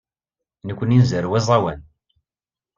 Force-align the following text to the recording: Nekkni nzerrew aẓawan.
Nekkni 0.67 0.97
nzerrew 1.03 1.33
aẓawan. 1.39 1.79